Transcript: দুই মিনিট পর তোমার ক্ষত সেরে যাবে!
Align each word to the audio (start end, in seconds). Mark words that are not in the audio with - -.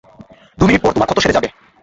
দুই 0.57 0.67
মিনিট 0.67 0.81
পর 0.83 0.93
তোমার 0.93 1.07
ক্ষত 1.07 1.19
সেরে 1.21 1.35
যাবে! 1.37 1.49